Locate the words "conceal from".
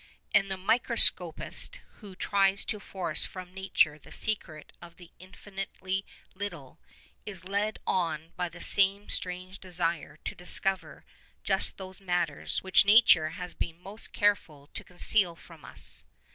14.83-15.63